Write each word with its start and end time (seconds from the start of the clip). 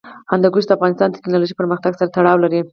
هندوکش 0.31 0.65
د 0.67 0.71
افغانستان 0.77 1.07
د 1.09 1.15
تکنالوژۍ 1.17 1.53
پرمختګ 1.59 1.91
سره 1.99 2.11
تړاو 2.15 2.41
لري. 2.43 2.59